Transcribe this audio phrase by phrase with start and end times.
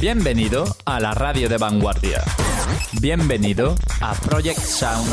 [0.00, 2.22] Bienvenido a la radio de vanguardia.
[3.02, 5.12] Bienvenido a Project Sound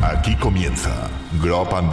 [0.00, 1.10] Aquí comienza
[1.42, 1.90] Grop and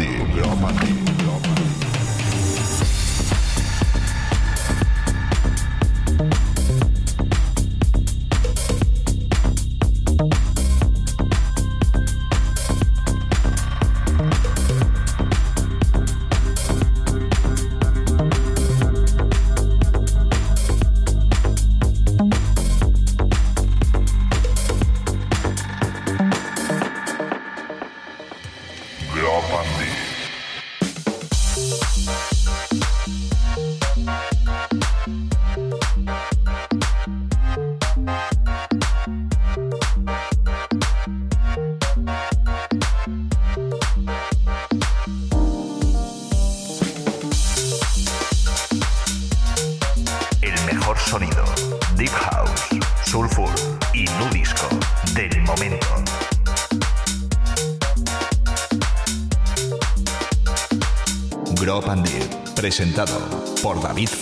[63.62, 64.15] por David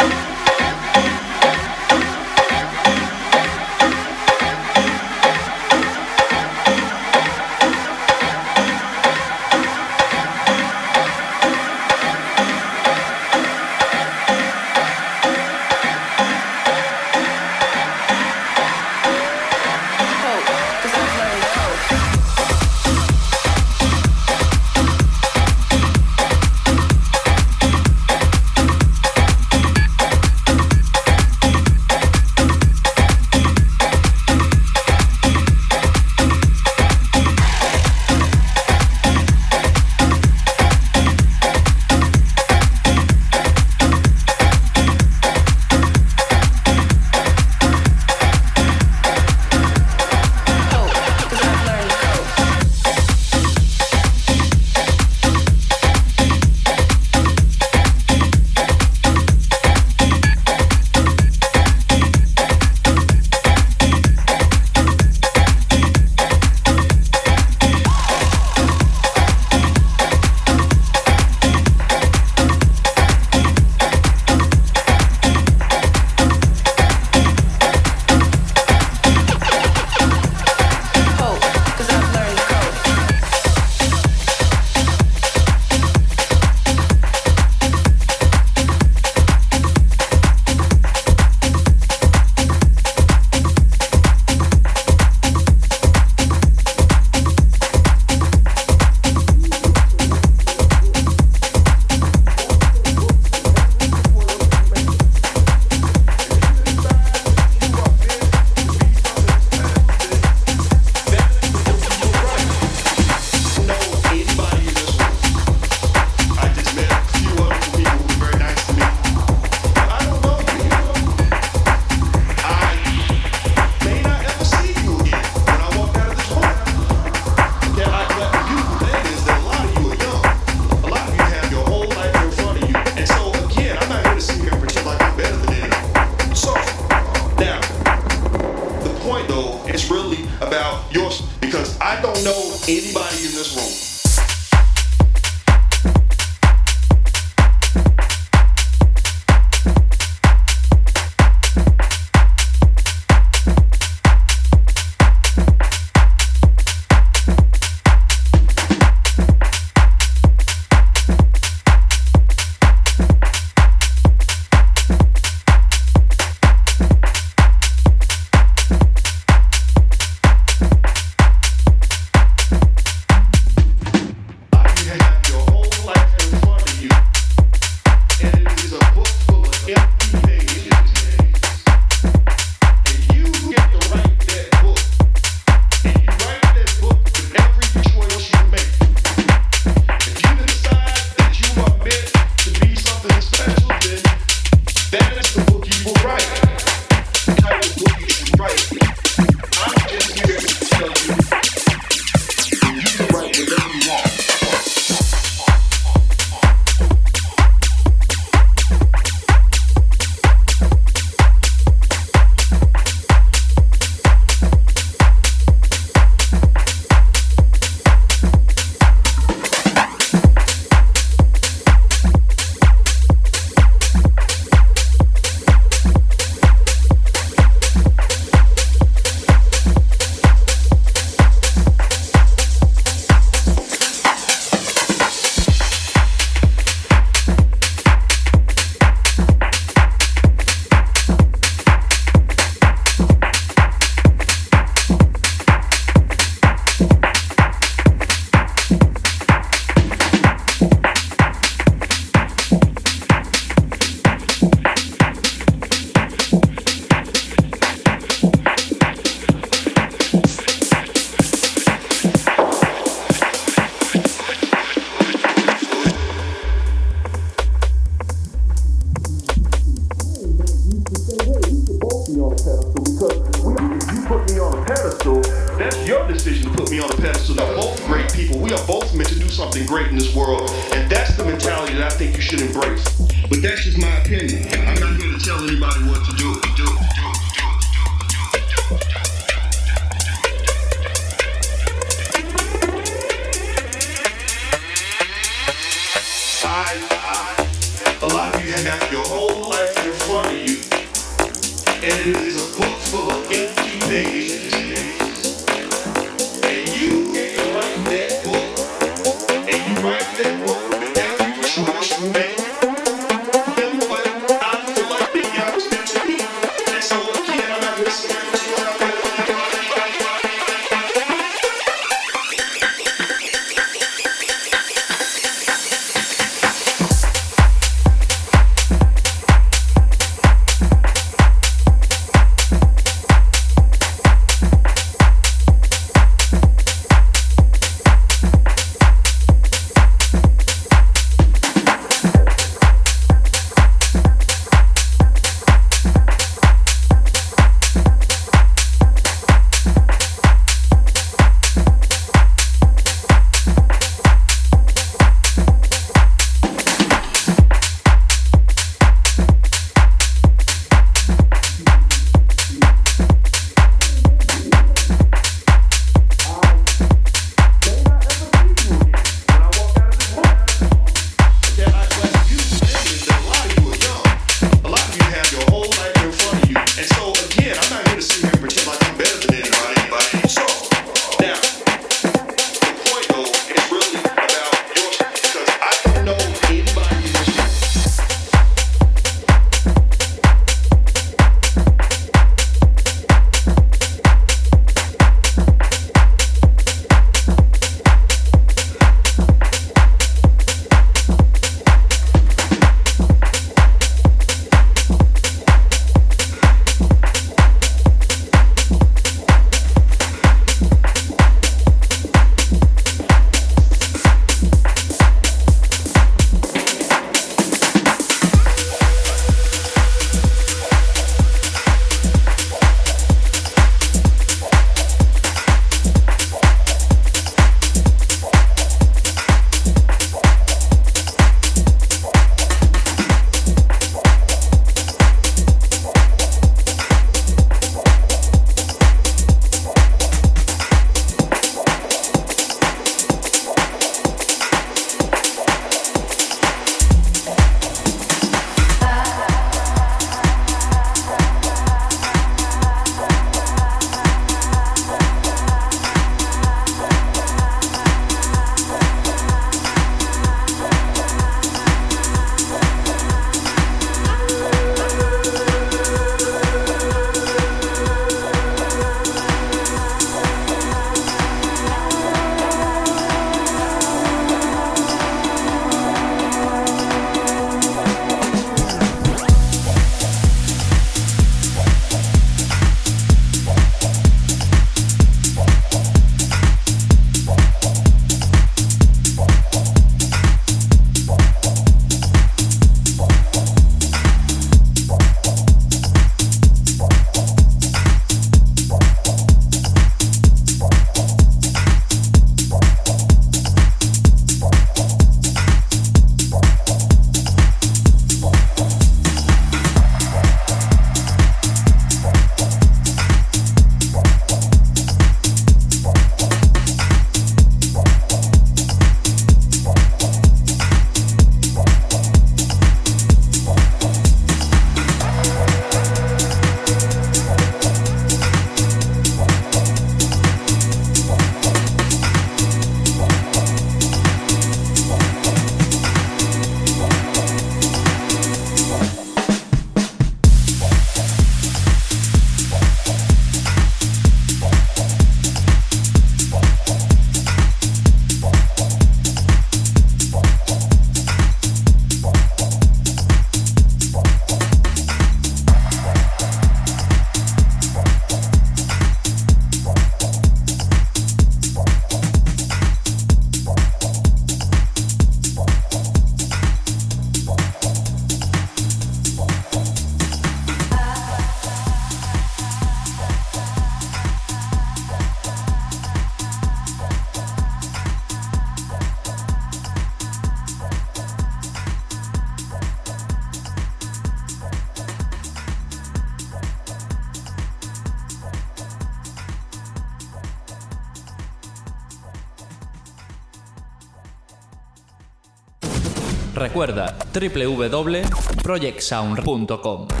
[596.61, 600.00] Recuerda www.projectsound.com.